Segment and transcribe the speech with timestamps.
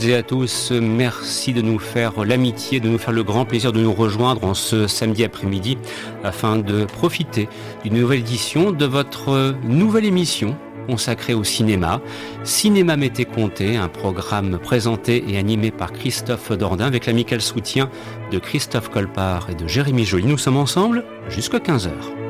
[0.00, 0.70] et à tous.
[0.70, 4.54] Merci de nous faire l'amitié, de nous faire le grand plaisir de nous rejoindre en
[4.54, 5.76] ce samedi après-midi
[6.24, 7.48] afin de profiter
[7.84, 10.56] d'une nouvelle édition de votre nouvelle émission
[10.86, 12.00] consacrée au cinéma.
[12.42, 17.90] Cinéma Mété Comté, un programme présenté et animé par Christophe Dordain avec l'amical soutien
[18.30, 20.26] de Christophe Colpart et de Jérémy Joly.
[20.26, 22.21] Nous sommes ensemble jusqu'à 15h.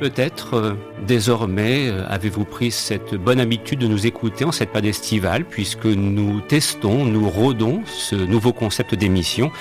[0.00, 0.74] Peut-être euh,
[1.06, 5.84] désormais euh, avez-vous pris cette bonne habitude de nous écouter en cette période estivale puisque
[5.84, 9.52] nous testons, nous rodons ce nouveau concept d'émission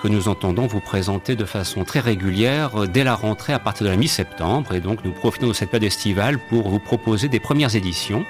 [0.00, 3.84] que nous entendons vous présenter de façon très régulière euh, dès la rentrée à partir
[3.84, 7.40] de la mi-septembre et donc nous profitons de cette période estivale pour vous proposer des
[7.40, 8.24] premières éditions.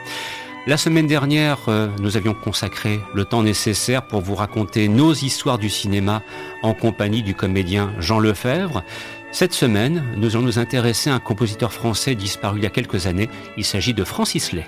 [0.67, 1.61] La semaine dernière,
[1.99, 6.21] nous avions consacré le temps nécessaire pour vous raconter nos histoires du cinéma
[6.63, 8.83] en compagnie du comédien Jean Lefebvre.
[9.31, 13.07] Cette semaine, nous allons nous intéresser à un compositeur français disparu il y a quelques
[13.07, 13.29] années.
[13.57, 14.67] Il s'agit de Francis Lay.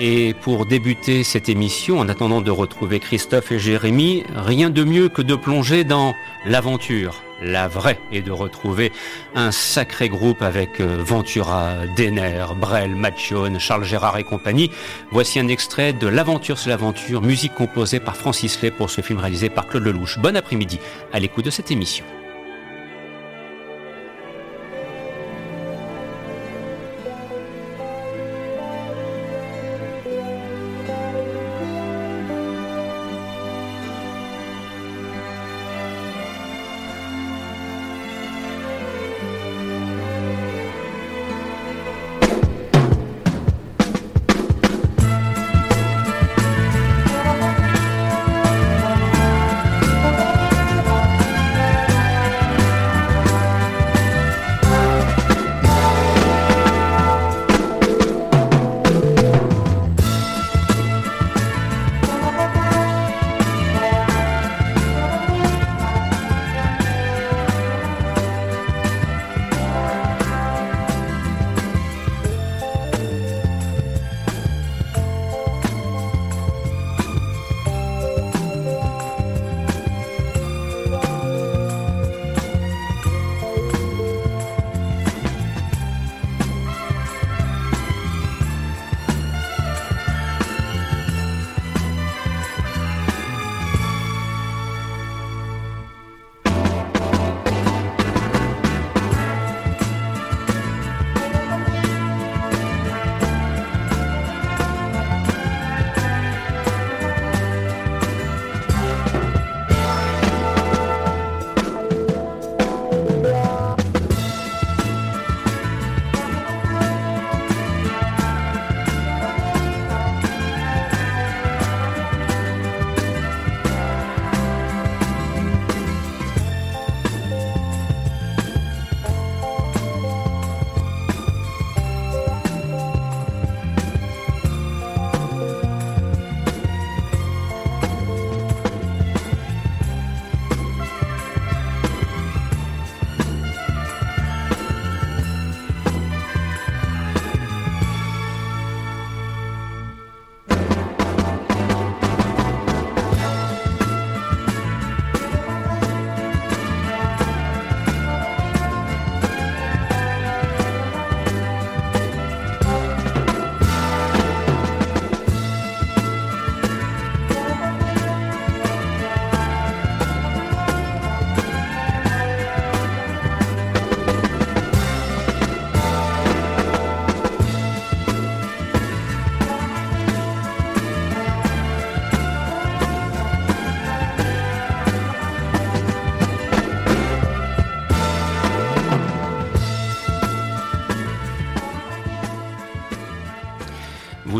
[0.00, 5.08] Et pour débuter cette émission, en attendant de retrouver Christophe et Jérémy, rien de mieux
[5.08, 6.14] que de plonger dans
[6.44, 8.92] l'aventure, la vraie, et de retrouver
[9.34, 14.70] un sacré groupe avec euh, Ventura, Denner, Brel, Machione, Charles Gérard et compagnie.
[15.10, 19.18] Voici un extrait de L'aventure c'est l'aventure, musique composée par Francis Lay pour ce film
[19.18, 20.18] réalisé par Claude Lelouch.
[20.18, 20.78] Bon après-midi
[21.12, 22.04] à l'écoute de cette émission.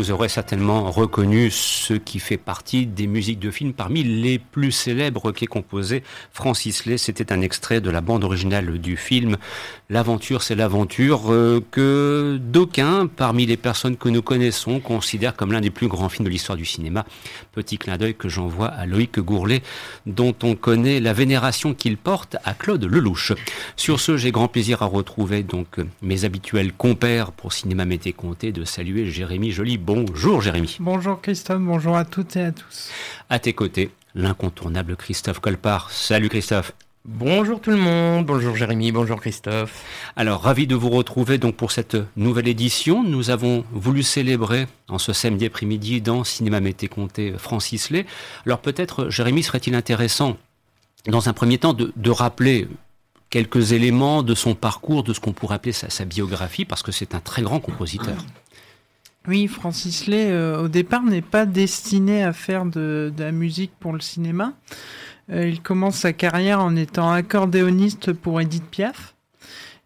[0.09, 4.71] Vous aurez certainement reconnu ce qui fait partie des musiques de film parmi les plus
[4.71, 6.01] célèbres qu'ait composé
[6.31, 6.97] Francis Lay.
[6.97, 9.37] C'était un extrait de la bande originale du film
[9.91, 15.61] L'aventure, c'est l'aventure euh, que d'aucuns, parmi les personnes que nous connaissons, considèrent comme l'un
[15.61, 17.05] des plus grands films de l'histoire du cinéma.
[17.53, 19.63] Petit clin d'œil que j'envoie à Loïc Gourlet,
[20.05, 23.33] dont on connaît la vénération qu'il porte à Claude Lelouch.
[23.75, 28.51] Sur ce, j'ai grand plaisir à retrouver donc mes habituels compères pour Cinéma Mété Comté,
[28.51, 29.77] de saluer Jérémy Joly.
[29.77, 30.77] Bon Bonjour Jérémy.
[30.79, 32.91] Bonjour Christophe, bonjour à toutes et à tous.
[33.29, 35.89] À tes côtés, l'incontournable Christophe Colpart.
[35.91, 36.73] Salut Christophe.
[37.05, 39.85] Bonjour tout le monde, bonjour Jérémy, bonjour Christophe.
[40.17, 43.03] Alors ravi de vous retrouver donc pour cette nouvelle édition.
[43.03, 48.05] Nous avons voulu célébrer en ce samedi après-midi dans Cinéma Mété Comté Francis Lay.
[48.45, 50.37] Alors peut-être Jérémy serait-il intéressant
[51.07, 52.67] dans un premier temps de, rappeler
[53.29, 57.15] quelques éléments de son parcours, de ce qu'on pourrait appeler sa, biographie, parce que c'est
[57.15, 58.25] un très grand compositeur.
[59.27, 63.93] Oui, Francis Lay, euh, au départ, n'est pas destiné à faire de, la musique pour
[63.93, 64.53] le cinéma.
[65.31, 69.15] Euh, il commence sa carrière en étant accordéoniste pour Edith Piaf.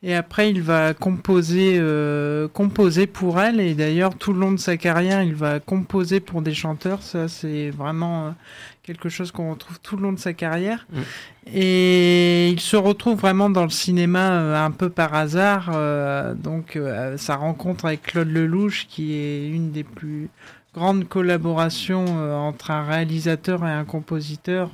[0.06, 3.62] Et après, il va composer, euh, composer pour elle.
[3.62, 7.02] Et d'ailleurs, tout le long de sa carrière, il va composer pour des chanteurs.
[7.02, 8.30] Ça, c'est vraiment euh,
[8.84, 10.86] quelque chose qu'on retrouve tout le long de sa carrière.
[10.92, 11.00] Mm.
[11.54, 15.72] Et il se retrouve vraiment dans le cinéma un peu par hasard.
[16.36, 16.80] donc,
[17.18, 20.30] sa rencontre avec Claude Lelouch, qui est une des plus
[20.74, 22.06] grandes collaborations
[22.48, 24.72] entre un réalisateur et un compositeur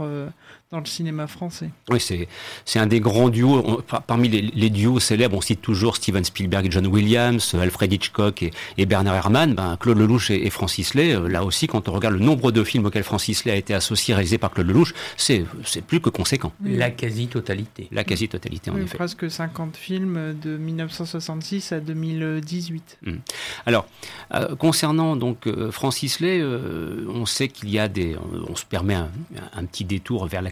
[0.71, 1.71] dans le cinéma français.
[1.89, 2.27] Oui, c'est,
[2.63, 3.81] c'est un des grands duos.
[4.05, 8.43] parmi les, duos célèbres, on cite toujours Steven Spielberg et John Williams, Alfred Hitchcock
[8.77, 9.55] et, Bernard Herrmann.
[9.55, 12.63] Ben, Claude Lelouch et, Francis Lay, euh, là aussi, quand on regarde le nombre de
[12.63, 16.11] films auxquels Francis Lay a été associé, réalisé par Claude Lelouch, c'est, c'est plus que
[16.11, 16.53] conséquent.
[16.63, 17.87] La quasi-totalité.
[17.91, 18.95] La quasi-totalité, en effet.
[18.95, 22.99] Presque 50 films de 1966 à 2018.
[23.07, 23.19] Hum.
[23.65, 23.87] Alors,
[24.35, 28.15] euh, concernant donc euh, Francis Lay, on sait qu'il y a des...
[28.47, 29.09] On, se permet un,
[29.53, 30.51] un petit détour vers la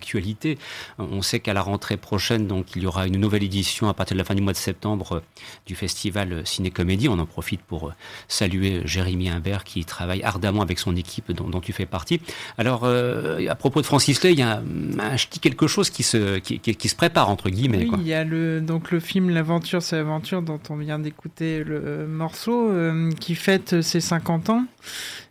[0.97, 4.15] on sait qu'à la rentrée prochaine, donc, il y aura une nouvelle édition à partir
[4.15, 5.21] de la fin du mois de septembre euh,
[5.65, 7.09] du festival Ciné-Comédie.
[7.09, 7.93] On en profite pour euh,
[8.27, 12.21] saluer Jérémy Imbert qui travaille ardemment avec son équipe dont, tu fais partie.
[12.57, 16.03] Alors, euh, à propos de Francis Lay, il y a un, petit quelque chose qui
[16.03, 17.87] se, qui, se prépare, entre guillemets.
[17.89, 21.63] Oui, il y a le, donc le film L'aventure, c'est l'aventure dont on vient d'écouter
[21.63, 22.71] le morceau
[23.19, 24.65] qui fête ses 50 ans.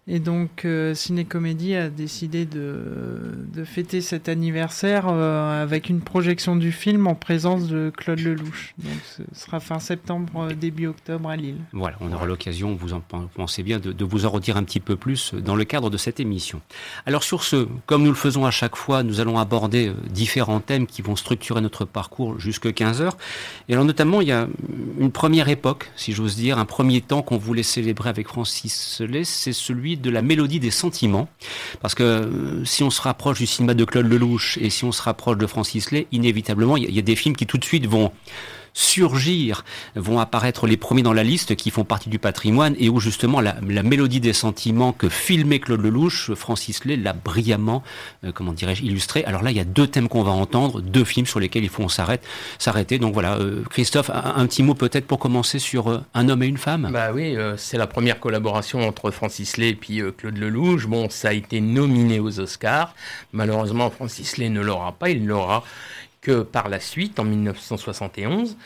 [0.09, 7.09] Et donc, euh, a décidé de, fêter cet anniversaire euh, avec une projection du film
[7.09, 8.75] en présence de Claude Lelouch.
[8.79, 11.57] Donc, ce sera fin septembre, euh, début octobre à Lille.
[11.73, 14.95] Voilà, on aura l'occasion, vous en pensez bien, de, vous en redire un petit peu
[14.95, 16.61] plus dans le cadre de cette émission.
[17.05, 20.87] Alors, sur ce, comme nous le faisons à chaque fois, nous allons aborder différents thèmes
[20.87, 23.17] qui vont structurer notre parcours jusque 15 heures.
[23.69, 24.47] Et alors, notamment, il y a
[25.01, 29.25] une première époque, si j'ose dire, un premier temps qu'on voulait célébrer avec Francis Selay,
[29.25, 31.29] c'est celui de la mélodie des sentiments.
[31.81, 34.93] Parce que euh, si on se rapproche du cinéma de Claude Lelouch et si on
[34.93, 37.87] se rapproche de Francis Lay, inévitablement, il y, a des films qui tout de suite
[37.87, 38.13] vont
[38.77, 39.65] surgir,
[39.95, 43.41] vont apparaître les premiers dans la liste qui font partie du patrimoine et où justement
[43.41, 47.83] la, mélodie des sentiments que filmait Claude Lelouch, Francis Lay l'a brillamment,
[48.25, 49.25] euh, comment dirais-je, illustré.
[49.25, 51.71] Alors là, il y a deux thèmes qu'on va entendre, deux films sur lesquels il
[51.71, 52.99] faut s'arrêter.
[52.99, 56.47] Donc voilà, euh, Christophe, un, petit mot peut-être pour commencer sur euh, Un homme et
[56.47, 56.91] une femme?
[56.93, 60.87] Bah oui, c'est la première collaboration entre Francis Lay et puis Claude Lelouch.
[60.87, 62.95] Bon, ça a été nominé aux Oscars.
[63.33, 65.09] Malheureusement, Francis Lay ne l'aura pas.
[65.09, 65.65] Il l'aura
[66.33, 68.57] par la suite, en 1971.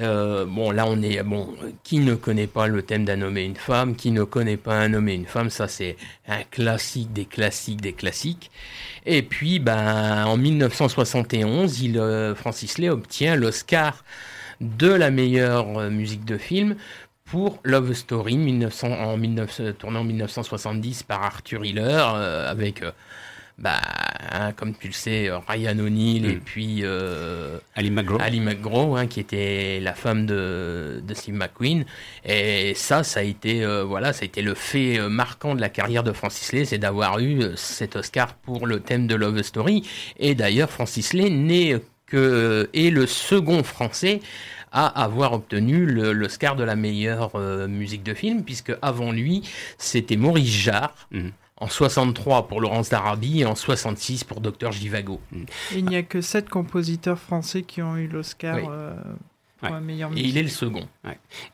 [0.00, 1.54] Euh, bon, là, on est bon.
[1.84, 4.74] Qui ne connaît pas le thème d'un homme et une femme Qui ne connaît pas
[4.74, 5.96] un homme et une femme Ça, c'est
[6.26, 8.50] un classique des classiques des classiques.
[9.06, 14.04] Et puis, ben, en 1971, il, euh, Francis Lay obtient l'Oscar
[14.60, 16.76] de la meilleure euh, musique de film
[17.24, 22.02] pour Love Story, 1900, en 19, tourné en 1970 par Arthur Hiller,
[22.46, 22.82] avec
[23.56, 23.80] bah,
[24.32, 26.40] hein, comme tu le sais, Ryan O'Neill et mm.
[26.40, 31.84] puis euh, Ali McGraw, Ali McGraw hein, qui était la femme de, de, Steve McQueen.
[32.24, 35.60] Et ça, ça a été, euh, voilà, ça a été le fait euh, marquant de
[35.60, 39.42] la carrière de Francis Lay, c'est d'avoir eu cet Oscar pour le thème de Love
[39.42, 39.88] Story.
[40.18, 44.20] Et d'ailleurs, Francis Lay n'est que est le second français
[44.72, 50.50] à avoir obtenu l'Oscar de la meilleure musique de film, puisque avant lui, c'était Maurice
[50.50, 51.08] Jarre.
[51.12, 51.28] Mm
[51.60, 55.20] en 63 pour Laurence d'Arabie et en 66 pour Docteur Givago.
[55.74, 58.58] Il n'y a que sept compositeurs français qui ont eu l'Oscar.
[58.68, 58.94] Euh,
[59.80, 60.04] musique.
[60.16, 60.86] Et il est le second.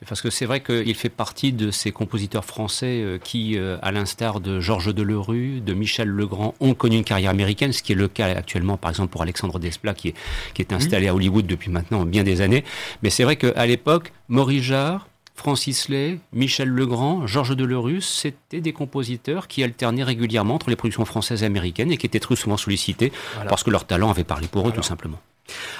[0.09, 3.93] Parce que c'est vrai qu'il fait partie de ces compositeurs français euh, qui, euh, à
[3.93, 7.97] l'instar de Georges Delerue, de Michel Legrand, ont connu une carrière américaine, ce qui est
[7.97, 10.15] le cas actuellement, par exemple, pour Alexandre Desplat, qui est,
[10.55, 12.65] qui est installé à Hollywood depuis maintenant bien des années.
[13.03, 15.09] Mais c'est vrai qu'à l'époque, Maurice Jarre,
[15.41, 21.07] Francis Lay, Michel Legrand, Georges Delerue, c'était des compositeurs qui alternaient régulièrement entre les productions
[21.07, 23.11] françaises et américaines et qui étaient très souvent sollicités
[23.49, 25.19] parce que leur talent avait parlé pour eux tout simplement.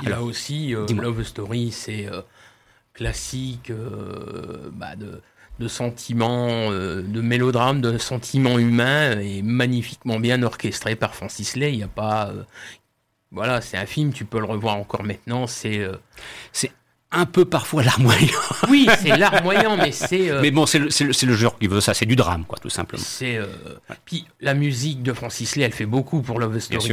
[0.03, 2.23] Il y a aussi euh, Love Story, c'est euh,
[2.95, 11.15] classique euh, bah, de, sentiments, de mélodrames, de sentiments humains et magnifiquement bien orchestré par
[11.15, 11.73] Francis Lay.
[11.75, 12.33] Il n'y a pas,
[13.31, 15.47] voilà, c'est un film, tu peux le revoir encore maintenant.
[15.47, 15.87] C'est
[16.51, 16.73] c'est
[17.13, 18.29] un peu parfois larmoyant.
[18.69, 20.31] Oui, c'est larmoyant, mais c'est.
[20.41, 23.03] mais bon, c'est le, le, genre qui veut ça, c'est du drame, quoi, tout simplement.
[23.05, 23.39] C'est.
[24.05, 26.93] Puis la musique de Francis Lay, elle fait beaucoup pour Love Story.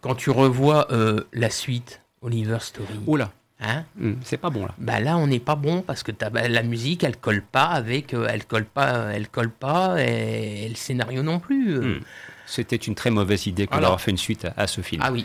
[0.00, 0.88] Quand tu revois
[1.32, 3.00] la suite, Oliver Story.
[3.06, 3.30] Oula.
[3.60, 3.84] Hein?
[3.96, 4.74] Hmm, c'est pas bon là.
[4.76, 8.12] Bah là, on n'est pas bon parce que bah, la musique, elle colle pas avec,
[8.12, 11.70] euh, elle colle pas, elle colle pas, et, le scénario non plus.
[11.70, 11.80] Euh.
[11.80, 12.00] Hmm.
[12.44, 15.02] C'était une très mauvaise idée qu'on leur fait une suite à, ce film.
[15.04, 15.24] Ah oui.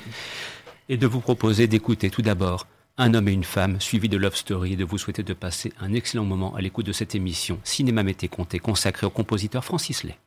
[0.89, 2.65] Et de vous proposer d'écouter tout d'abord
[2.97, 5.73] un homme et une femme suivi de Love Story et de vous souhaiter de passer
[5.79, 10.03] un excellent moment à l'écoute de cette émission Cinéma Mété Comté consacrée au compositeur Francis
[10.03, 10.17] Lay.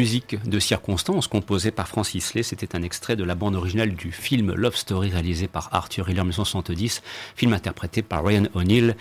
[0.00, 2.42] Musique de circonstance composée par Francis Lay.
[2.42, 6.22] C'était un extrait de la bande originale du film Love Story réalisé par Arthur Hiller
[6.22, 7.02] en 1970,
[7.36, 8.96] film interprété par Ryan O'Neill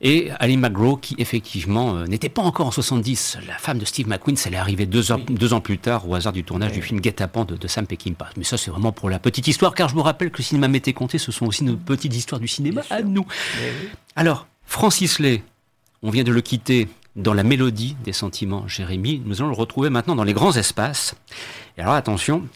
[0.00, 3.38] et Ali McGraw qui effectivement euh, n'était pas encore en 70.
[3.48, 6.14] La femme de Steve McQueen, ça l'est arrivé deux ans, deux ans plus tard au
[6.14, 8.30] hasard du tournage du film Get Up de, de Sam Peckinpah.
[8.36, 10.68] Mais ça c'est vraiment pour la petite histoire car je vous rappelle que le cinéma
[10.68, 13.26] m'était compté, ce sont aussi nos petites histoires du cinéma à nous.
[14.14, 15.42] Alors, Francis Lay,
[16.04, 16.86] on vient de le quitter
[17.18, 19.20] dans la mélodie des sentiments Jérémie.
[19.26, 21.14] Nous allons le retrouver maintenant dans les grands espaces.
[21.76, 22.46] Et alors attention,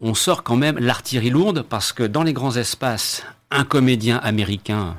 [0.00, 4.96] on sort quand même l'artillerie lourde parce que dans les grands espaces, un comédien américain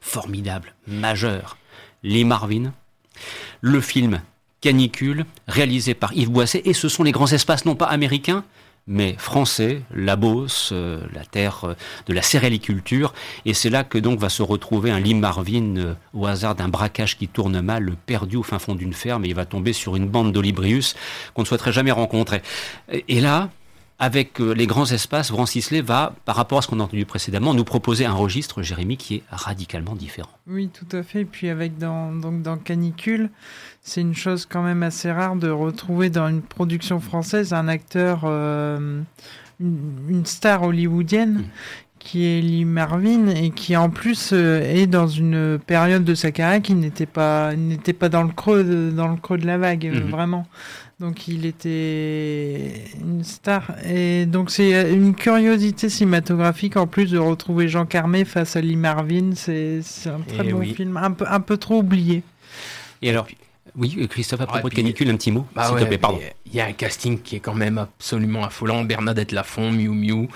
[0.00, 1.56] formidable, majeur,
[2.02, 2.72] Lee Marvin,
[3.60, 4.20] le film
[4.60, 8.44] Canicule, réalisé par Yves Boisset, et ce sont les grands espaces non pas américains,
[8.86, 11.74] mais français, la Beauce, euh, la terre euh,
[12.06, 13.14] de la céréaliculture.
[13.44, 16.68] Et c'est là que donc va se retrouver un Lee Marvin euh, au hasard d'un
[16.68, 19.96] braquage qui tourne mal, perdu au fin fond d'une ferme, et il va tomber sur
[19.96, 20.96] une bande d'olibrius
[21.34, 22.42] qu'on ne souhaiterait jamais rencontrer.
[23.08, 23.50] Et là,
[23.98, 27.52] avec les grands espaces, Francis Lay va, par rapport à ce qu'on a entendu précédemment,
[27.52, 30.30] nous proposer un registre, Jérémy, qui est radicalement différent.
[30.46, 31.26] Oui, tout à fait.
[31.26, 33.30] Puis avec donc dans Canicule,
[33.82, 38.22] c'est une chose quand même assez rare de retrouver dans une production française un acteur,
[38.24, 39.00] euh,
[39.58, 41.32] une, star hollywoodienne.
[41.34, 41.44] Mm.
[41.98, 46.30] qui est Lee Marvin et qui en plus euh, est dans une période de sa
[46.30, 49.58] carrière qui n'était pas n'était pas dans le creux de, dans le creux de la
[49.58, 50.08] vague mm-hmm.
[50.08, 50.46] vraiment
[50.98, 57.68] donc il était une star et donc c'est une curiosité cinématographique en plus de retrouver
[57.68, 61.40] Jean Carmé face à Lee Marvin c'est un très eh bon film un peu un
[61.40, 62.22] peu trop oublié
[63.02, 63.26] et alors
[63.80, 66.20] oui, Christophe, à propos de Canicule, un petit mot, bah s'il te plaît, pardon.
[66.46, 68.84] Il y a un casting qui est quand même absolument affolant.
[68.84, 70.28] Bernadette Lafont, Miu Miu,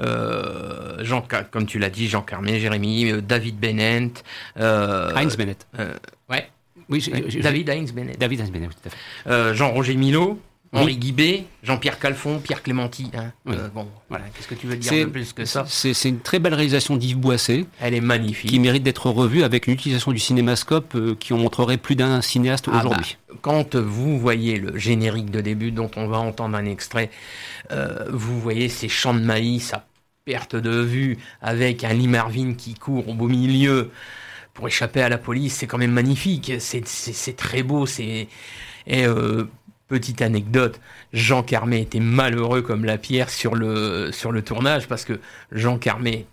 [0.00, 4.24] euh, Jean, comme tu l'as dit, Jean Carmé, Jérémy, euh, David Bennett.
[4.58, 5.66] Euh, Heinz Bennett.
[5.78, 5.94] Euh,
[6.28, 6.50] ouais.
[6.88, 7.08] Oui,
[7.40, 8.18] David Heinz Bennett.
[8.18, 8.96] David Heinz Bennett, tout à fait.
[9.30, 10.40] Euh, Jean-Roger Milot.
[10.72, 13.10] Henri Guibé, Jean-Pierre Calfon, Pierre Clémenti.
[13.14, 13.32] Hein.
[13.48, 14.24] Euh, bon, voilà.
[14.34, 17.16] Qu'est-ce que tu veux dire de plus que ça C'est une très belle réalisation d'Yves
[17.16, 17.64] Boisset.
[17.80, 18.50] Elle est magnifique.
[18.50, 22.20] Qui mérite d'être revue avec une utilisation du cinémascope euh, qui en montrerait plus d'un
[22.20, 23.16] cinéaste ah aujourd'hui.
[23.28, 27.10] Bah, quand vous voyez le générique de début dont on va entendre un extrait,
[27.70, 29.86] euh, vous voyez ces champs de maïs à
[30.24, 33.90] perte de vue avec un Lee Marvin qui court au beau milieu
[34.52, 35.54] pour échapper à la police.
[35.54, 36.52] C'est quand même magnifique.
[36.58, 37.86] C'est très beau.
[37.86, 38.28] C'est
[38.86, 39.04] et
[39.88, 40.80] Petite anecdote,
[41.12, 45.18] Jean Carmé était malheureux comme la pierre sur le, sur le tournage parce que
[45.50, 46.26] Jean Carmé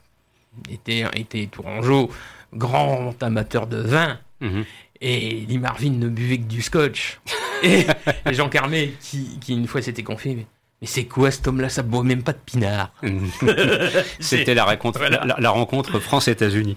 [0.70, 2.12] était, était tourangeau,
[2.54, 4.66] grand amateur de vin, mhm.
[5.02, 7.20] et Lee Marvin ne buvait que du scotch.
[7.64, 7.86] et,
[8.32, 10.46] Jean Carmé, qui, qui une fois s'était confié,
[10.82, 12.92] mais c'est quoi cet homme-là Ça boit même pas de pinard.
[14.20, 16.76] C'était la, rencontre, la, rencontre France-États-Unis.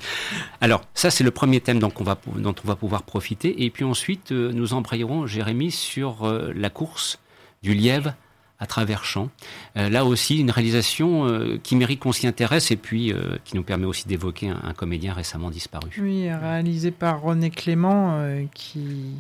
[0.61, 3.65] Alors, ça, c'est le premier thème dont on, va, dont on va pouvoir profiter.
[3.65, 7.19] Et puis ensuite, euh, nous embrayerons, Jérémy, sur euh, la course
[7.63, 8.15] du lièvre
[8.61, 9.31] à travers champs.
[9.77, 13.13] Euh, là aussi, une réalisation qui mérite qu'on s'y intéresse et puis
[13.45, 15.91] qui nous permet aussi d'évoquer un, un, comédien récemment disparu.
[16.01, 18.21] Oui, réalisé par René Clément,
[18.55, 19.17] qui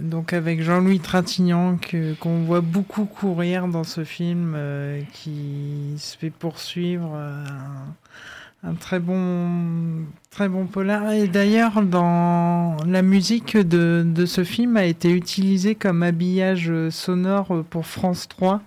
[0.00, 1.78] donc avec Jean-Louis Trintignant
[2.20, 7.44] qu'on voit beaucoup courir dans ce film euh, qui se fait poursuivre euh,
[8.62, 11.12] un, très bon très bon polar.
[11.12, 17.62] Et d'ailleurs dans la musique de, de, ce film a été utilisée comme habillage sonore
[17.68, 18.62] pour France 3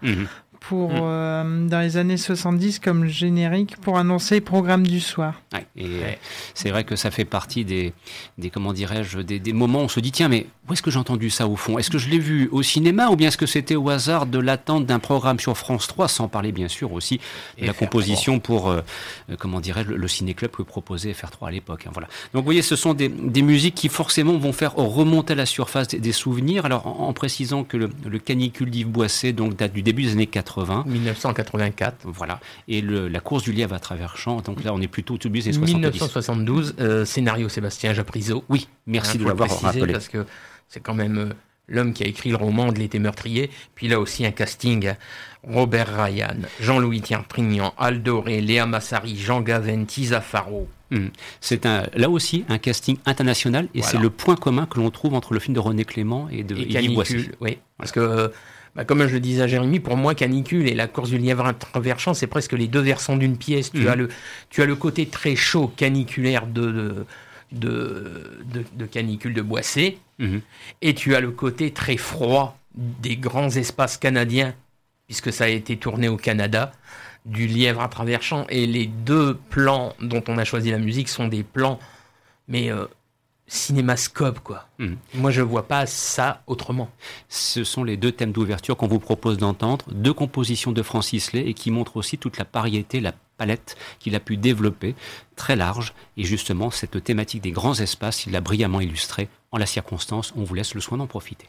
[0.67, 0.99] pour, mm.
[1.01, 5.41] euh, dans les années 70 comme générique pour annoncer le programme du soir.
[5.75, 5.87] et
[6.53, 7.93] c'est vrai que ça fait partie des,
[8.37, 10.91] des comment dirais-je, des, des, moments où on se dit tiens, mais où est-ce que
[10.91, 11.77] j'ai entendu ça au fond?
[11.77, 14.39] Est-ce que je l'ai vu au cinéma ou bien est-ce que c'était au hasard de
[14.39, 17.21] l'attente d'un programme sur France 3, sans parler bien sûr aussi
[17.59, 18.81] de la composition pour, euh,
[19.29, 21.85] euh, comment dirais-je, le, ciné-club que proposait FR3 à l'époque.
[21.87, 22.07] Hein, voilà.
[22.33, 25.45] Donc vous voyez, ce sont des, des, musiques qui forcément vont faire remonter à la
[25.45, 26.65] surface des, souvenirs.
[26.65, 30.27] Alors en, précisant que le, le canicule d'Yves Boisset donc, date du début des années
[30.27, 31.97] 80, 1984.
[32.05, 32.39] Voilà.
[32.67, 34.41] Et la course du lièvre à travers champs.
[34.41, 35.75] Donc là, on est plutôt au début des 70.
[35.75, 38.43] 1972, euh, scénario Sébastien Japrisot.
[38.49, 39.93] Oui, merci hein, de l'avoir rappelé.
[39.93, 40.25] Parce que
[40.67, 41.33] c'est quand même euh,
[41.67, 43.49] l'homme qui a écrit le roman de l'été meurtrier.
[43.75, 44.93] Puis là aussi un casting
[45.43, 50.67] Robert Ryan, Jean-Louis Tierprignan, Aldoré, Léa Massari, Jean Gaven, Tisa Faro.
[50.89, 51.07] Hmm.
[51.41, 55.33] C'est là aussi un casting international et c'est le point commun que l'on trouve entre
[55.33, 57.29] le film de René Clément et de Yves Boissy.
[57.41, 58.31] Oui, parce que
[58.77, 61.47] bah, comme je le disais à Jérémy, pour moi, Canicule et la course du lièvre
[61.47, 63.71] à travers champ, c'est presque les deux versants d'une pièce.
[63.71, 63.87] Tu, mhm.
[63.87, 64.09] as le,
[64.51, 67.07] tu as le côté très chaud caniculaire de,
[67.51, 68.35] de,
[68.75, 70.41] de, Canicule de Boissé, mhm.
[70.83, 74.53] et tu as le côté très froid des grands espaces canadiens,
[75.07, 76.71] puisque ça a été tourné au Canada,
[77.25, 78.45] du lièvre à travers champ.
[78.49, 81.79] Et les deux plans dont on a choisi la musique sont des plans,
[82.47, 82.85] mais euh,
[83.47, 84.67] cinémascope, quoi.
[84.77, 84.95] Hmm.
[85.13, 86.89] Moi, je vois pas ça autrement.
[87.29, 91.47] Ce sont les deux thèmes d'ouverture qu'on vous propose d'entendre, deux compositions de Francis Lay
[91.47, 94.95] et qui montrent aussi toute la variété, la palette qu'il a pu développer,
[95.35, 99.65] très large, et justement cette thématique des grands espaces, il l'a brillamment illustré en la
[99.65, 101.47] circonstance, on vous laisse le soin d'en profiter.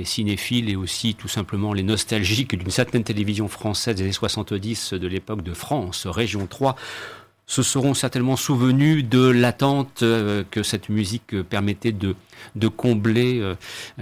[0.00, 4.94] Les cinéphiles et aussi tout simplement les nostalgiques d'une certaine télévision française des années 70
[4.94, 6.74] de l'époque de France, Région 3,
[7.50, 12.14] se seront certainement souvenus de l'attente euh, que cette musique euh, permettait de,
[12.54, 13.56] de combler, euh,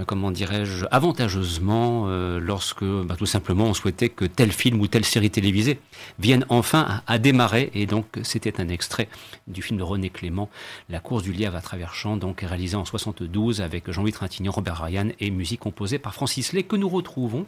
[0.07, 2.07] comment dirais-je, avantageusement
[2.41, 5.81] lorsque bah, tout simplement on souhaitait que tel film ou telle série télévisée
[6.19, 7.71] vienne enfin à, démarrer.
[7.73, 9.09] Et donc c'était un extrait
[9.47, 10.51] du film de René Clément,
[10.91, 14.83] La course du lièvre à travers champs, donc réalisé en 72 avec Jean-Louis Trintignant, Robert
[14.83, 17.47] Ryan et musique composée par Francis Lay que nous retrouvons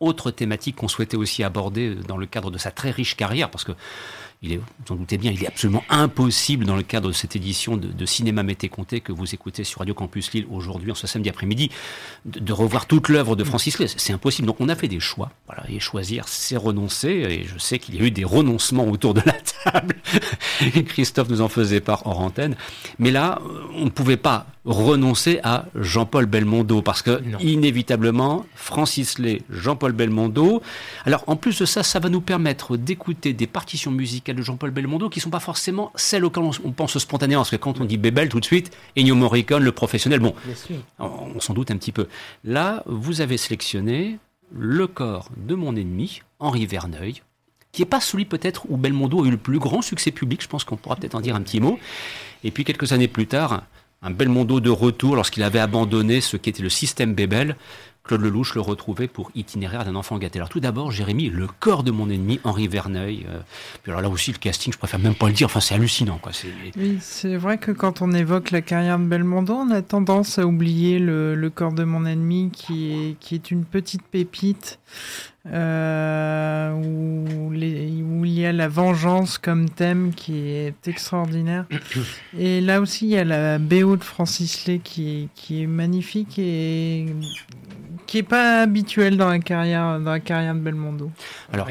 [0.00, 3.64] autre thématique qu'on souhaitait aussi aborder dans le cadre de sa très riche carrière, parce
[3.64, 3.72] que
[4.44, 7.34] il est, vous en doutez bien, il est absolument impossible dans le cadre de cette
[7.34, 11.06] édition de, Cinéma Mété Comté que vous écoutez sur Radio Campus Lille aujourd'hui, en ce
[11.06, 11.70] samedi après-midi,
[12.26, 13.86] de, revoir toute l'œuvre de Francis Lay.
[13.88, 14.46] C'est impossible.
[14.46, 15.30] Donc on a fait des choix.
[15.46, 17.08] Voilà, et choisir, c'est renoncer.
[17.08, 19.96] Et je sais qu'il y a eu des renoncements autour de la table.
[20.86, 22.56] Christophe nous en faisait part hors antenne.
[22.98, 23.40] Mais là,
[23.74, 30.62] on ne pouvait pas renoncer à Jean-Paul Belmondo parce que inévitablement Francis Lay, Jean-Paul Belmondo.
[31.04, 34.70] Alors en plus de ça, ça va nous permettre d'écouter des partitions musicales de Jean-Paul
[34.70, 37.98] Belmondo qui sont pas forcément celles auxquelles on, pense spontanément parce que quand on dit
[37.98, 40.34] Bébel tout de suite, Ennio Morricone, le professionnel, bon,
[40.98, 42.08] on, s'en doute un petit peu.
[42.44, 44.18] Là, vous avez sélectionné
[44.52, 47.22] le corps de mon ennemi, Henri Verneuil,
[47.72, 50.48] qui n'est pas celui peut-être où Belmondo a eu le plus grand succès public, je
[50.48, 51.78] pense qu'on pourra peut-être en dire un petit mot.
[52.44, 53.64] Et puis quelques années plus tard,
[54.02, 57.56] un Belmondo de retour lorsqu'il avait abandonné ce qui était le système Bébel.
[58.04, 60.38] Claude Lelouch le retrouvait pour Itinéraire d'un enfant gâté.
[60.38, 63.24] Alors tout d'abord, Jérémy, le corps de mon ennemi, Henri Verneuil.
[63.30, 63.40] Euh,
[63.86, 65.46] alors là aussi, le casting, je préfère même pas le dire.
[65.46, 66.32] Enfin, c'est hallucinant, quoi.
[66.76, 70.46] Oui, c'est vrai que quand on évoque la carrière de Belmondo, on a tendance à
[70.46, 74.78] oublier le, corps de mon ennemi, qui est, qui est une petite pépite
[75.46, 81.66] euh, où, il y a la vengeance comme thème qui est extraordinaire.
[82.38, 86.38] Et là aussi, il y a la BO de Francis Lay qui, qui est magnifique
[86.38, 87.06] et
[88.06, 91.10] qui est pas habituelle dans la carrière, dans la carrière de Belmondo.
[91.52, 91.68] Alors,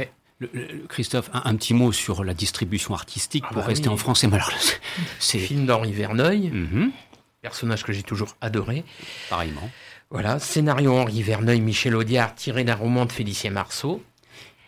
[0.90, 4.28] Christophe, un, petit mot sur la distribution artistique ah pour bah rester en français.
[5.20, 6.92] C'est film d'Henri Verneuil, mhm.
[7.42, 8.84] personnage que j'ai toujours adoré.
[9.30, 9.70] Pareillement.
[10.10, 14.04] Voilà, scénario Henri Verneuil, Michel Audiard, tiré d'un roman de Félicien Marceau.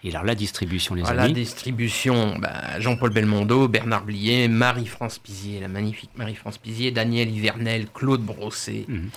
[0.06, 5.60] Et alors la distribution, les amis La distribution, bah, Jean-Paul Belmondo, Bernard Blier, Marie-France Pizier,
[5.60, 9.10] la magnifique Marie-France Pizier, Daniel Hivernel, Claude Brossé, mhm.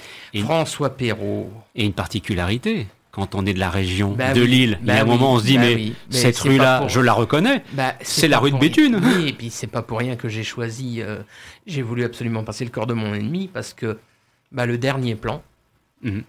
[0.42, 1.52] François Perrault.
[1.74, 4.98] Et une particularité, quand on est de la région bah de Lille, bah il y
[4.98, 7.62] a un moment on se dit mais, cette rue-là, je la reconnais,
[8.00, 8.98] c'est la rue de Béthune.
[9.00, 11.18] Oui, et puis c'est pas pour rien que j'ai choisi, euh,
[11.66, 13.98] j'ai voulu absolument passer le corps de mon ennemi parce que
[14.52, 15.42] le dernier plan,
[16.02, 16.22] Mhm.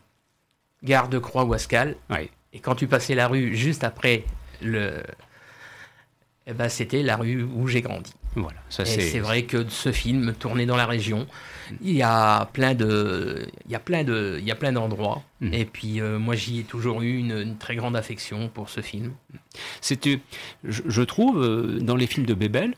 [0.84, 1.95] Gare de Croix-Wascal.
[2.54, 4.24] Et quand tu passais la rue juste après
[4.62, 5.04] le.
[6.48, 8.12] Eh ben, c'était la rue où j'ai grandi.
[8.36, 11.26] Voilà, ça c'est vrai que ce film tourné dans la région,
[11.82, 15.24] il y a plein de, il y a plein de, il y a plein d'endroits.
[15.41, 15.54] Mhm.
[15.54, 19.13] Et puis euh, moi j'y ai toujours eu une, très grande affection pour ce film.
[19.82, 20.19] C'était,
[20.63, 22.76] je, trouve, euh, dans les films de Bébel,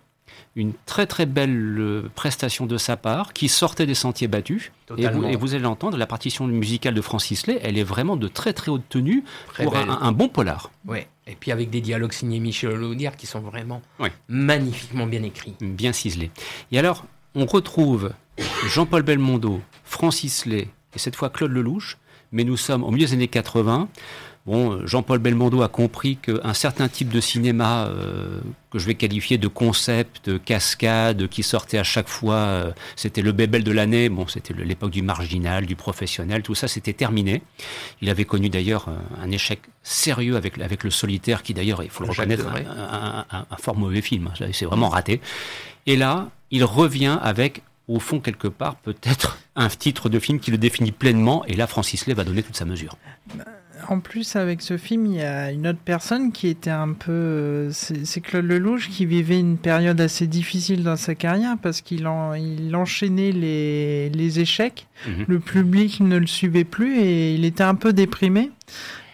[0.55, 4.71] une très très belle euh, prestation de sa part qui sortait des sentiers battus.
[4.97, 8.51] Et vous, allez l'entendre, la partition musicale de Francis Lay, elle est vraiment de très
[8.51, 9.23] très haute tenue
[9.55, 10.69] pour un, bon polar.
[10.85, 13.81] Oui, et puis avec des dialogues signés Michel Audiard qui sont vraiment
[14.27, 15.55] magnifiquement bien écrits.
[15.61, 16.31] Bien ciselés.
[16.73, 18.11] Et alors, on retrouve
[18.67, 21.97] Jean-Paul Belmondo, Francis Lay et cette fois Claude Lelouch,
[22.33, 23.87] mais nous sommes au milieu des années 80.
[24.47, 29.37] Bon, Jean-Paul Belmondo a compris qu'un certain type de cinéma euh, que je vais qualifier
[29.37, 34.27] de concept, cascade, qui sortait à chaque fois, euh, c'était le bébel de l'année, bon,
[34.27, 37.43] c'était l'époque du marginal, du professionnel, tout ça, c'était terminé.
[38.01, 38.89] Il avait connu d'ailleurs
[39.21, 43.57] un, échec sérieux avec, avec le solitaire, qui d'ailleurs, il faut le reconnaître, un, un,
[43.57, 45.21] fort mauvais film, hein, c'est vraiment raté.
[45.85, 50.49] Et là, il revient avec au fond, quelque part, peut-être un titre de film qui
[50.49, 52.97] le définit pleinement, et là, Francis Lay va donner toute sa mesure.
[53.87, 57.11] En plus, avec ce film, il y a une autre personne qui était un peu.
[57.11, 62.07] Euh, c'est Claude Lelouch qui vivait une période assez difficile dans sa carrière parce qu'il
[62.37, 64.87] il enchaînait les, les échecs.
[65.07, 65.25] Mhm.
[65.27, 68.51] Le public ne le suivait plus et il était un peu déprimé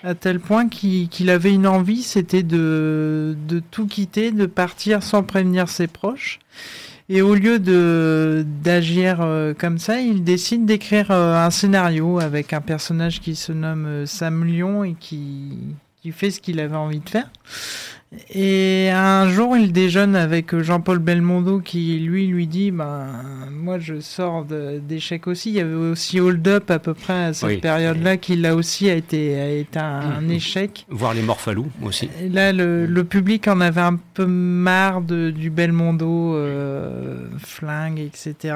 [0.04, 5.24] à tel point qu'il avait une envie, c'était de, de tout quitter, de partir sans
[5.24, 6.40] prévenir ses proches.
[7.10, 12.52] Et au lieu de d'agir euh, comme ça, il décide d'écrire euh, un scénario avec
[12.52, 15.58] un personnage qui se nomme euh, Sam Lyon et qui,
[16.02, 17.30] qui fait ce qu'il avait envie de faire.
[18.30, 23.08] Et un jour, il déjeune avec Jean-Paul Belmondo qui, lui, lui dit ben,
[23.52, 25.50] Moi, je sors d'échecs aussi.
[25.50, 28.90] Il y avait aussi Hold Up à peu près à cette période-là qui, là aussi,
[28.90, 30.32] a été, a été un, mm, mm.
[30.32, 30.86] échec.
[30.90, 32.10] Voir les Morphalous aussi.
[32.30, 38.56] là, le, public en avait un peu marre de, du Belmondo, euh, flingue, etc.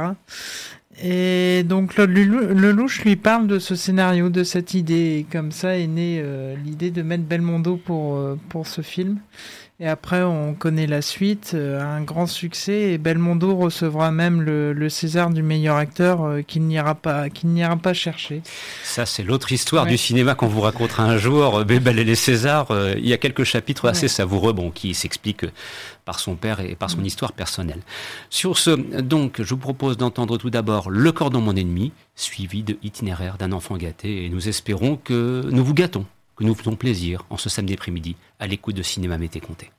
[1.04, 5.78] Et donc Claude Lelouch lui parle de ce scénario, de cette idée, et comme ça
[5.78, 6.24] est née
[6.64, 9.20] l'idée de mettre Belmondo pour, pour ce film.
[9.84, 14.90] Et après, on connaît la suite, euh, un grand succès, et Belmondo recevra même le,
[14.90, 18.44] César du meilleur acteur euh, qu'il n'ira pas, qu'il n'ira pas chercher.
[18.84, 21.58] Ça, c'est l'autre histoire du cinéma qu'on vous racontera un jour.
[21.58, 22.68] Euh, Bébel et les Césars.
[22.96, 25.48] il y a quelques chapitres assez savoureux, bon, qui s'expliquent
[26.06, 27.06] par son père et par son mm.
[27.06, 27.82] histoire personnelle.
[28.30, 28.70] Sur ce,
[29.02, 33.52] donc, je vous propose d'entendre tout d'abord Le cordon mon ennemi, suivi de Itinéraire d'un
[33.52, 36.06] enfant gâté, et nous espérons que nous vous gâtons
[36.42, 39.72] nous faisons plaisir en ce samedi après-midi à l'écoute de Cinéma Mété Comté.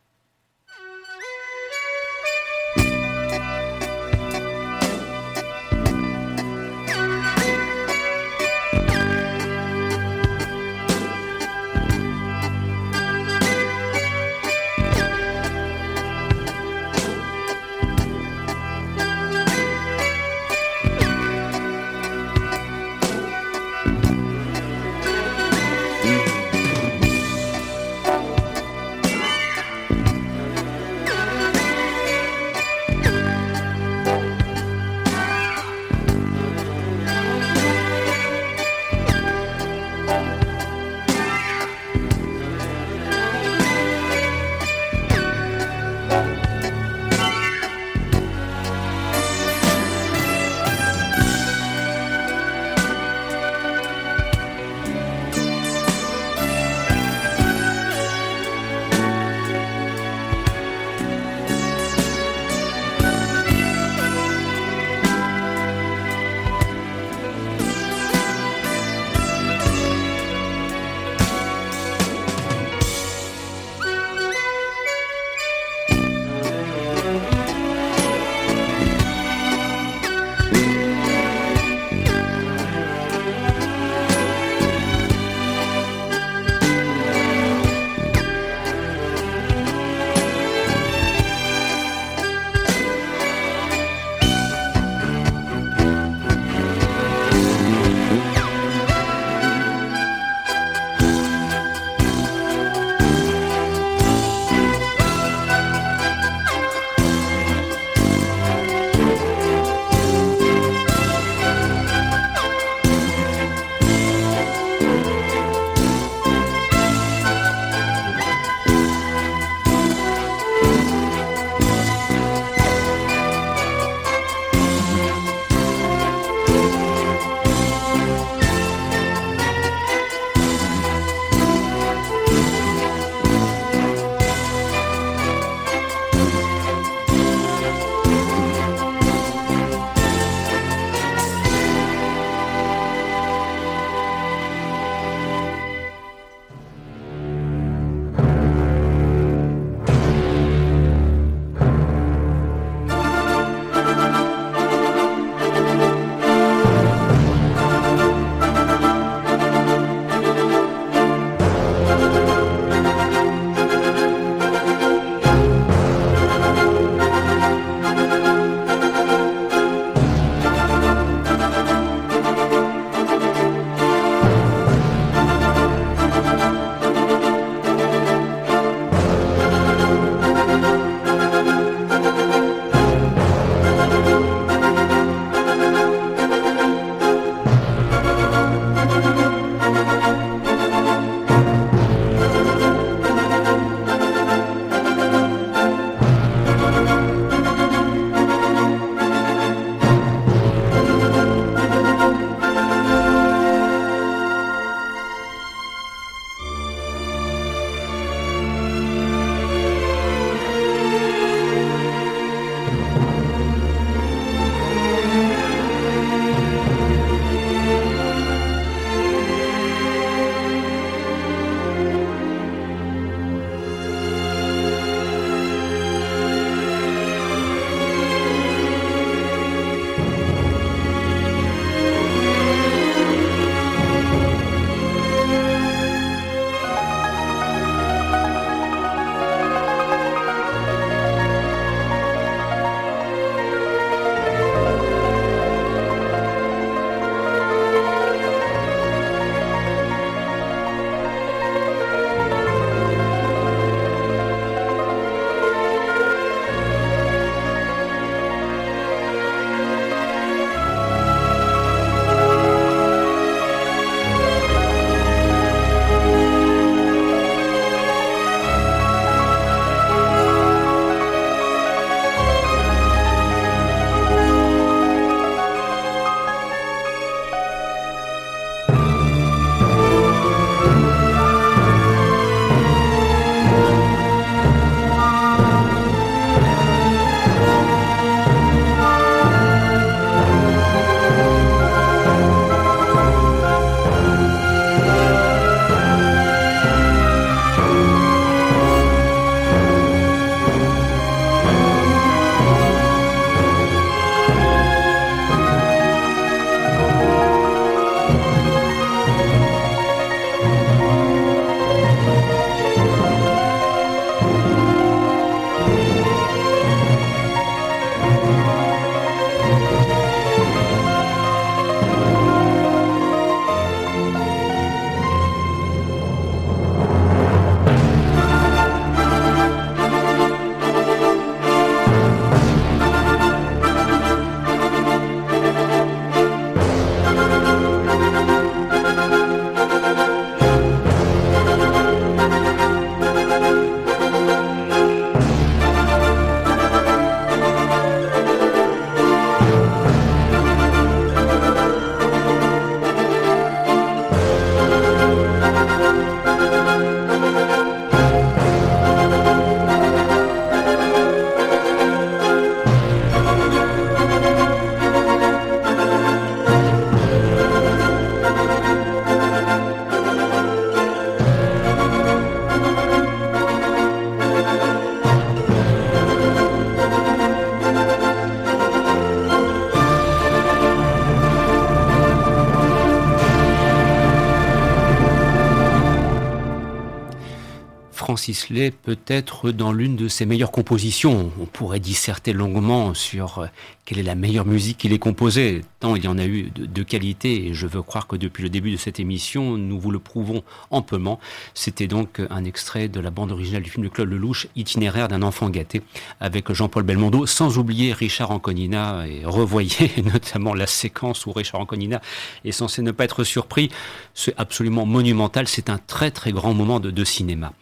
[388.50, 391.32] Lay peut être dans l'une de ses meilleures compositions.
[391.40, 393.46] On pourrait disserter longuement sur euh,
[393.84, 396.82] quelle est la meilleure musique qu'il ait composée, tant il y en a eu de,
[396.84, 399.98] qualité, et je veux croire que depuis le début de cette émission, nous vous le
[399.98, 401.18] prouvons amplement.
[401.54, 405.22] C'était donc un extrait de la bande originale du film de Claude Lelouch, Itinéraire d'un
[405.22, 405.82] enfant gâté,
[406.20, 412.00] avec Jean-Paul Belmondo, sans oublier Richard Anconina, et revoyez notamment la séquence où Richard Anconina
[412.44, 413.68] est censé ne pas être surpris.
[414.14, 417.52] C'est absolument monumental, c'est un très très grand moment de cinéma.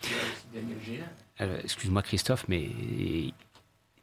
[1.41, 2.69] Euh, excuse-moi Christophe, mais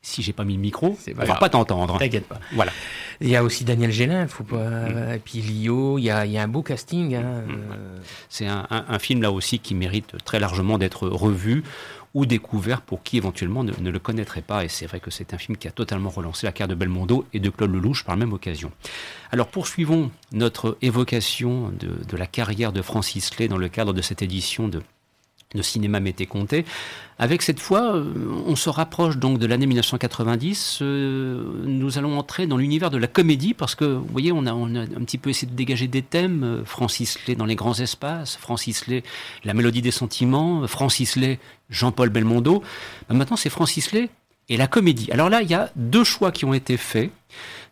[0.01, 1.99] si j'ai pas mis le micro, on va pas t'entendre.
[1.99, 2.39] T'inquiète pas.
[2.53, 2.71] Voilà.
[3.19, 4.69] Il y a aussi Daniel Gélin, faut pas...
[4.69, 5.13] Mm.
[5.15, 7.15] et puis Lio, il y a, il y a un beau casting.
[7.15, 7.51] Hein, mm.
[7.51, 7.99] euh.
[8.29, 11.63] C'est un, un, film là aussi qui mérite très largement d'être revu
[12.13, 14.63] ou découvert pour qui éventuellement ne, ne le connaîtrait pas.
[14.63, 17.25] Et c'est vrai que c'est un film qui a totalement relancé la carrière de Belmondo
[17.33, 18.71] et de Claude Lelouch par la même occasion.
[19.31, 24.01] Alors poursuivons notre évocation de, de la carrière de Francis Lay dans le cadre de
[24.01, 24.81] cette édition de
[25.55, 26.65] de cinéma m'était compté.
[27.19, 28.13] Avec cette fois, euh,
[28.45, 30.79] on se rapproche donc de l'année 1990.
[30.81, 34.51] Euh, nous allons entrer dans l'univers de la comédie parce que, vous voyez, on a,
[34.51, 36.43] un petit peu essayé de dégager des thèmes.
[36.43, 39.03] Euh, Francis Lay dans les grands espaces, Francis Lay,
[39.45, 41.39] la mélodie des sentiments, Francis Lay,
[41.69, 42.61] Jean-Paul Belmondo.
[43.09, 44.09] Ben, maintenant, c'est Francis Lay
[44.49, 45.11] et la comédie.
[45.11, 47.11] Alors là, il y a deux choix qui ont été faits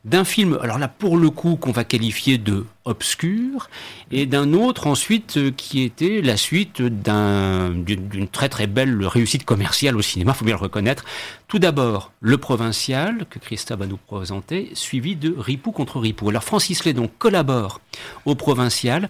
[0.06, 3.70] d'un film, alors là pour le coup qu'on va qualifier de obscur,
[4.12, 9.98] et d'un autre ensuite euh, qui était la suite d'une très très belle réussite commerciale
[9.98, 11.04] au cinéma, faut bien le reconnaître.
[11.48, 16.30] Tout d'abord, Le Provincial, que Christophe va nous présenter, suivi de Ripou contre Ripou.
[16.30, 17.82] Alors Francis Lay donc collabore
[18.26, 19.10] au Provincial,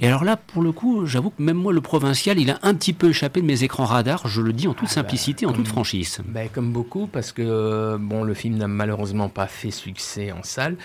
[0.00, 2.74] et alors là pour le coup, j'avoue que même moi le Provincial, il a un
[2.74, 5.46] petit peu échappé de mes écrans radars, je le dis en toute ah bah, simplicité,
[5.46, 6.20] en toute franchise.
[6.24, 10.76] Ben, comme beaucoup, parce que bon, le film n'a malheureusement pas fait succès en salle.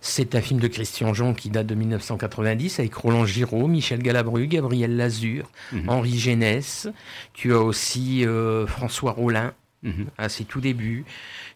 [0.00, 4.46] C'est un film de Christian Jean qui date de 1990 avec Roland Giraud, Michel Galabru,
[4.46, 5.88] Gabriel Lazur, mhm.
[5.88, 6.88] Henri Génès.
[7.32, 10.06] Tu as aussi euh, François Rollin mhm.
[10.16, 11.04] à ses tout débuts.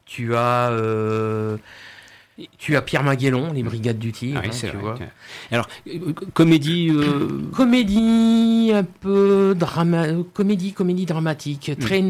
[0.04, 1.56] Tu as euh,
[2.58, 4.98] tu as Pierre Maguellon, les Brigades du Tigre, ah hein, tu vois.
[5.50, 5.68] Alors,
[6.32, 6.90] comédie...
[6.90, 10.06] Euh, comédie un peu drama...
[10.32, 12.02] Comédie, comédie dramatique, très,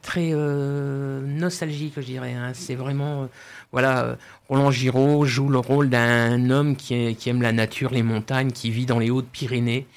[0.00, 2.32] très nostalgique, je dirais.
[2.32, 2.52] Hein.
[2.54, 3.28] C'est vraiment
[3.74, 4.14] voilà, euh,
[4.48, 6.94] Roland Giraud joue le rôle d'un homme qui,
[7.26, 9.88] aime la nature, les montagnes, qui vit dans les Hautes-Pyrénées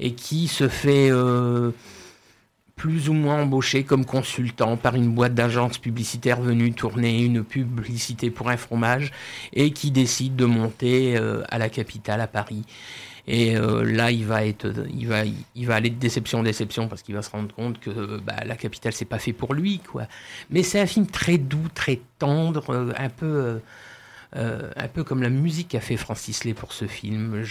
[0.00, 1.70] et qui se fait euh,
[2.74, 8.28] plus ou moins embaucher comme consultant par une boîte d'agence publicitaire venue tourner une publicité
[8.28, 9.12] pour un fromage
[9.52, 12.64] et qui décide de monter euh, à la capitale, à Paris.
[13.26, 15.22] Et euh, là, il va, être, il, va,
[15.54, 18.36] il va aller de déception en déception parce qu'il va se rendre compte que bah,
[18.44, 19.78] la capitale, c'est pas fait pour lui.
[19.78, 20.06] quoi.
[20.50, 23.60] Mais c'est un film très doux, très tendre, euh, un peu.
[24.34, 27.44] Euh, un peu comme la musique qu'a fait Francis Lay pour ce film.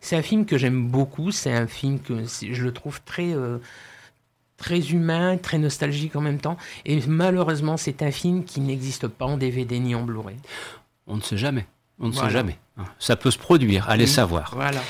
[0.00, 3.32] C'est un film que j'aime beaucoup, c'est un film que je le trouve très,
[4.56, 6.56] très humain, très nostalgique en même temps.
[6.84, 10.34] Et malheureusement, c'est un film qui n'existe pas en DVD ni en Blu-ray.
[11.06, 11.64] On ne sait jamais.
[12.00, 12.58] On ne sait jamais.
[12.98, 14.50] Ça peut se produire, allez savoir.
[14.54, 14.82] Voilà.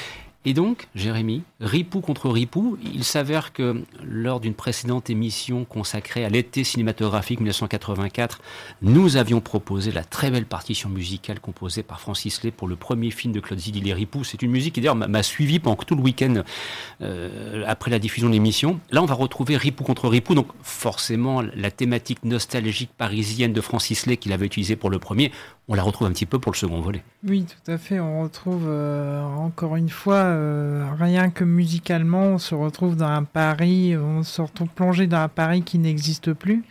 [0.49, 6.29] Et donc, Jérémy, Ripou contre Ripou, il s'avère que lors d'une précédente émission consacrée à
[6.29, 8.41] l'été cinématographique 1984,
[8.81, 13.11] nous avions proposé la très belle partition musicale composée par Francis Lay pour le premier
[13.11, 14.23] film de Claude Zidi, Les Ripoux.
[14.23, 16.45] C'est une musique qui d'ailleurs m'a suivi pendant tout le week-end
[17.01, 18.79] euh, après la diffusion de l'émission.
[18.93, 24.07] Là, on va retrouver Ripou contre Ripou, donc forcément la thématique nostalgique parisienne de Francis
[24.07, 25.33] Lay qu'il avait utilisée pour le premier,
[25.69, 27.03] on la retrouve un petit peu pour le second volet.
[27.27, 27.99] Oui, tout à fait.
[27.99, 33.25] On retrouve euh, encore une fois euh, rien que musicalement, on se retrouve dans un
[33.25, 36.63] Paris, on se retrouve plongé dans un Paris qui n'existe plus.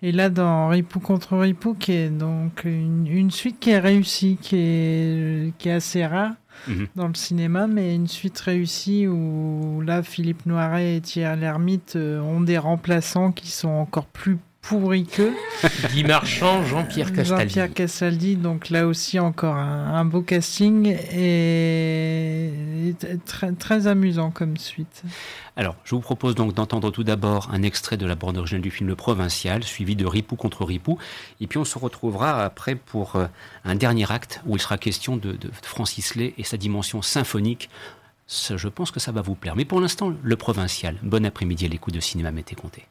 [0.00, 4.56] Et là, dans Ripou contre Ripou, qui est donc une, suite qui est réussie, qui
[4.56, 6.32] est, qui est assez rare
[6.68, 6.88] mhm.
[6.96, 12.18] dans le cinéma, mais une suite réussie où là, Philippe Noiret et Thierry Lhermitte euh,
[12.20, 15.32] ont des remplaçants qui sont encore plus pourri que.
[15.92, 17.54] Guy Marchand, Jean-Pierre Castaldi.
[17.54, 22.94] Jean-Pierre Castaldi, donc là aussi encore un, beau casting et,
[23.26, 25.02] très, très amusant comme suite.
[25.56, 28.70] Alors, je vous propose donc d'entendre tout d'abord un extrait de la bande originale du
[28.70, 30.96] film Le Provincial, suivi de Ripou contre Ripou,
[31.40, 33.26] et puis on se retrouvera après pour euh,
[33.64, 37.68] un dernier acte où il sera question de, de Francis Lay et sa dimension symphonique.
[38.28, 39.56] je pense que ça va vous plaire.
[39.56, 40.96] Mais pour l'instant, Le Provincial.
[41.02, 42.86] Bon après-midi à l'écoute de Cinéma Mété Comté.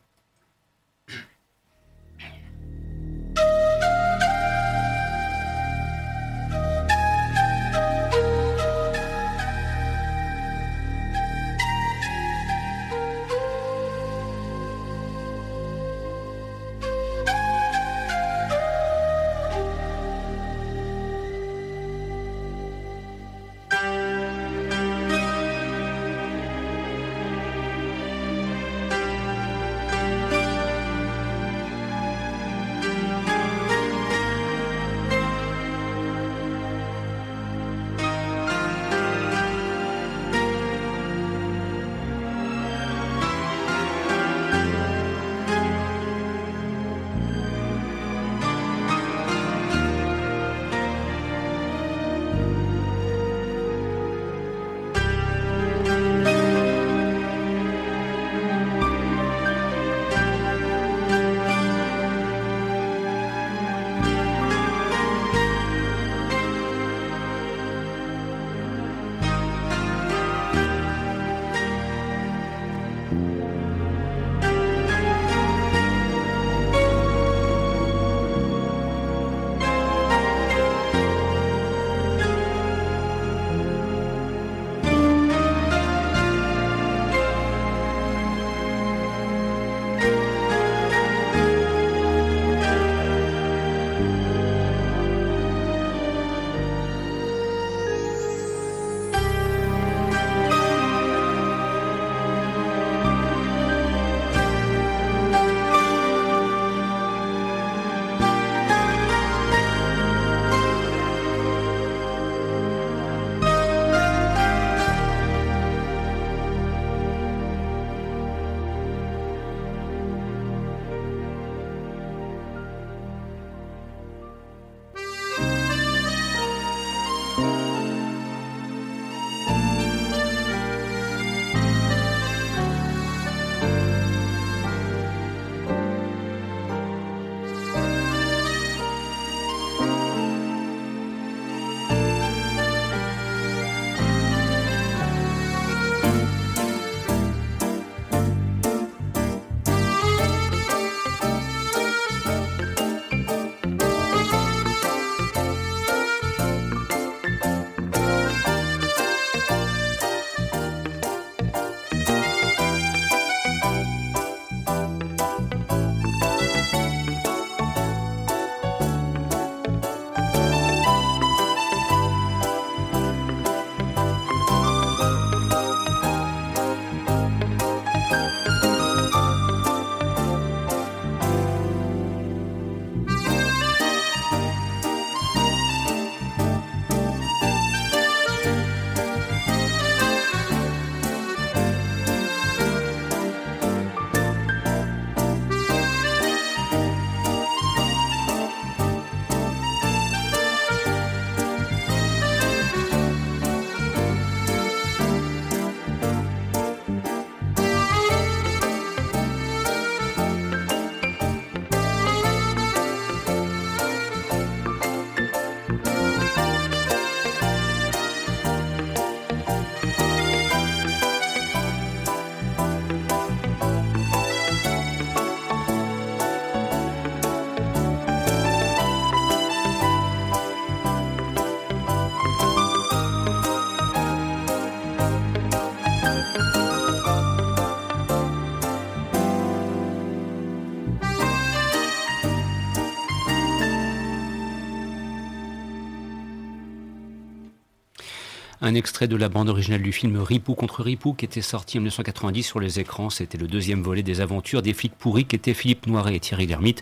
[248.72, 251.82] Un extrait de la bande originale du film Ripou contre Ripou qui était sorti en
[251.82, 253.10] 1990 sur les écrans.
[253.10, 256.48] C'était le deuxième volet des aventures des flics pourris qui étaient Philippe Noiret et Thierry
[256.48, 256.82] Lhermitte.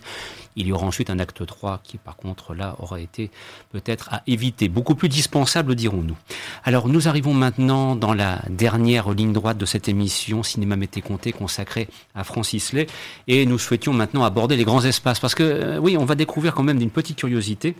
[0.54, 3.30] Il y aura ensuite un acte 3 qui, par contre, là, aura été
[3.72, 4.68] peut-être à éviter.
[4.68, 6.16] Beaucoup plus dispensable, dirons-nous.
[6.62, 11.32] Alors, nous arrivons maintenant dans la dernière ligne droite de cette émission Cinéma Mété Comté
[11.32, 12.86] consacrée à Francis Lay.
[13.26, 15.18] Et nous souhaitions maintenant aborder les grands espaces.
[15.18, 17.74] Parce que, euh, oui, on va découvrir quand même d'une petite curiosité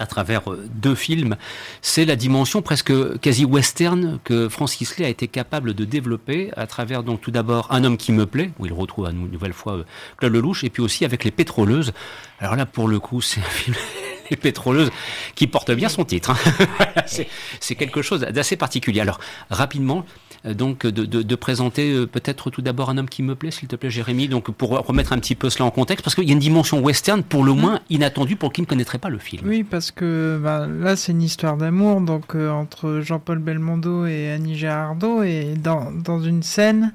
[0.00, 1.36] à travers euh, deux films,
[1.82, 6.66] c'est la dimension presque quasi western que Francis Lay a été capable de développer à
[6.66, 9.74] travers donc tout d'abord Un homme qui me plaît, où il retrouve une nouvelle fois
[9.74, 9.84] euh,
[10.16, 11.92] Claude Lelouch, et puis aussi avec Les Pétroleuses.
[12.40, 13.76] Alors là, pour le coup, c'est un film
[14.30, 14.90] Les Pétroleuses
[15.34, 16.30] qui porte bien son titre.
[16.30, 17.02] Hein.
[17.60, 19.00] c'est quelque chose d'assez particulier.
[19.00, 19.18] Alors
[19.50, 20.06] rapidement,
[20.44, 23.68] donc de, de, de présenter euh, peut-être tout d'abord un homme qui me plaît, s'il
[23.68, 24.28] te plaît, Jérémy.
[24.28, 26.80] Donc pour remettre un petit peu cela en contexte, parce qu'il y a une dimension
[26.80, 27.60] western pour le mmh.
[27.60, 29.46] moins inattendue pour qui ne connaîtrait pas le film.
[29.46, 34.30] Oui, parce que bah, là c'est une histoire d'amour donc euh, entre Jean-Paul Belmondo et
[34.30, 36.92] Annie Girardot et dans, dans une scène.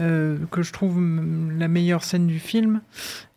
[0.00, 0.98] Euh, que je trouve
[1.58, 2.80] la meilleure scène du film.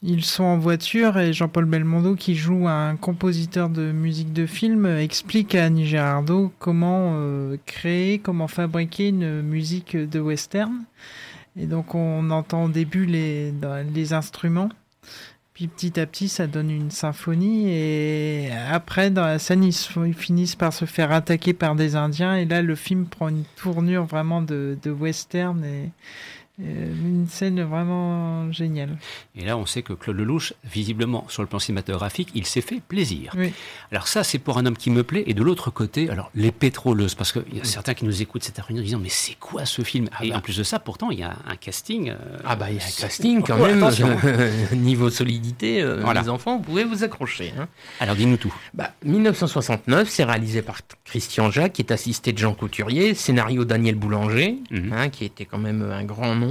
[0.01, 4.86] Ils sont en voiture et Jean-Paul Belmondo, qui joue un compositeur de musique de film,
[4.86, 10.86] explique à Annie Girardot comment euh, créer, comment fabriquer une musique de western.
[11.58, 14.70] Et donc on entend au début les, instruments.
[15.53, 17.70] Puis petit à petit, ça donne une symphonie.
[17.70, 22.36] Et après, dans la scène, ils, finissent par se faire attaquer par des Indiens.
[22.36, 25.64] Et là, le film prend une tournure vraiment de, western.
[26.58, 28.97] Une scène vraiment géniale.
[29.36, 32.80] Et là, on sait que Claude Lelouch, visiblement, sur le plan cinématographique, il s'est fait
[32.80, 33.36] plaisir.
[33.91, 35.24] Alors ça, c'est pour un homme qui me plaît.
[35.28, 38.43] Et de l'autre côté, alors les pétroleuses, parce qu'il y a certains qui nous écoutent
[38.43, 40.08] cette après-midi en disant, mais c'est quoi ce film?
[40.14, 40.38] Ah Et bah.
[40.38, 42.12] en plus de ça, pourtant, il y a un casting.
[42.12, 43.86] Euh, ah bah, il y a un casting quand même.
[44.74, 47.53] Niveau solidité, euh, les enfants, vous pouvez vous accrocher.
[47.60, 47.68] Hein.
[47.99, 48.53] Alors dis-nous tout.
[48.74, 53.95] Bah, 1969, c'est réalisé par Christian Jacques, qui est assisté de Jean Couturier, scénario Daniel
[53.95, 54.93] Boulanger, mhm.
[54.93, 56.45] hein, qui était quand même un grand nom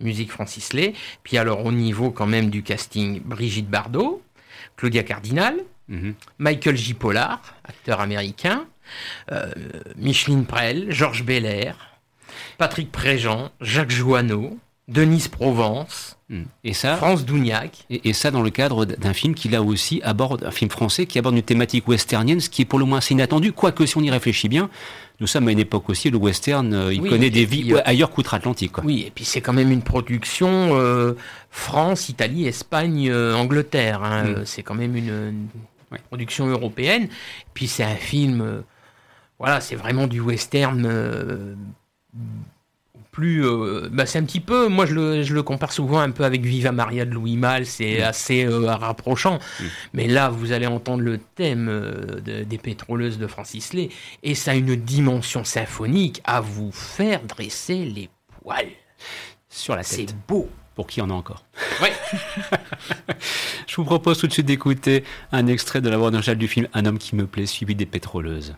[0.00, 0.94] musique Francis Lay.
[1.22, 4.22] Puis alors au niveau quand même du casting, Brigitte Bardot,
[4.76, 5.56] Claudia Cardinal,
[5.88, 6.14] mhm.
[6.38, 6.94] Michael J.
[6.94, 8.66] Pollard, acteur américain,
[9.30, 9.50] euh,
[9.96, 11.76] Micheline Prel, Georges Belair,
[12.58, 16.42] Patrick Préjean, Jacques Joanneau, Denise Provence, hmm.
[16.64, 17.86] et ça, France Dougnac.
[17.90, 21.18] Et, ça dans le cadre d'un film qui là aussi aborde, un film français qui
[21.18, 24.02] aborde une thématique westernienne, ce qui est pour le moins assez inattendu, quoique si on
[24.02, 24.68] y réfléchit bien,
[25.20, 28.10] nous sommes à une époque aussi, le western, euh, il connaît des vies euh, ailleurs
[28.10, 28.82] qu'outre-Atlantique.
[28.82, 31.12] Oui, et puis c'est quand même une production euh,
[31.50, 34.02] France, Italie, Espagne, Angleterre.
[34.02, 34.44] Hein, hmm.
[34.46, 35.48] C'est quand même une,
[36.08, 37.08] production européenne.
[37.52, 38.62] Puis c'est un film,
[39.38, 41.56] voilà, c'est vraiment du western
[43.20, 43.44] plus.
[43.44, 44.68] Euh, bah c'est un petit peu.
[44.68, 47.66] Moi, je le, je le, compare souvent un peu avec Viva Maria de Louis Malle.
[47.66, 48.04] C'est mm.
[48.04, 49.38] assez euh, rapprochant.
[49.38, 49.64] Mm.
[49.92, 53.90] Mais là, vous allez entendre le thème euh, des pétroleuses de Francis Lay.
[54.22, 58.08] Et ça a une dimension symphonique à vous faire dresser les
[58.42, 58.70] poils.
[59.50, 60.08] Sur la tête.
[60.08, 60.48] C'est beau.
[60.74, 61.44] Pour qui en a encore
[61.82, 61.92] Ouais.
[63.66, 66.86] je vous propose tout de suite d'écouter un extrait de la bande du film Un
[66.86, 68.54] homme qui me plaît, suivi des pétroleuses.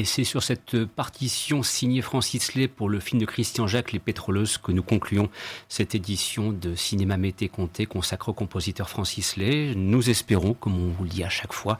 [0.00, 3.98] Et c'est sur cette partition signée Francis Lay pour le film de Christian Jacques Les
[3.98, 5.28] Pétroleuses que nous concluons
[5.68, 9.74] cette édition de Cinéma Mété Comté consacrée au compositeur Francis Lay.
[9.76, 11.76] Nous espérons, comme on vous le dit à chaque fois,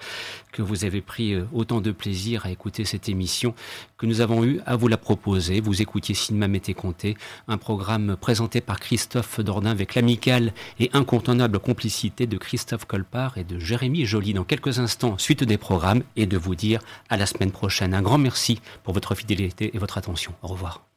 [0.53, 3.55] que vous avez pris euh, autant de plaisir à écouter cette émission
[4.01, 5.61] que nous avons eu à vous la proposer.
[5.61, 11.59] Vous écoutiez Cinéma Mété Comté, un programme présenté par Christophe Dordain avec l'amicale et incontournable
[11.59, 14.33] complicité de Christophe Colpart et de Jérémy Joly.
[14.33, 16.81] Dans quelques instants, suite des programmes et de vous dire
[17.11, 17.93] à la semaine prochaine.
[17.93, 20.33] Un grand merci pour votre fidélité et votre attention.
[20.43, 20.90] Au revoir.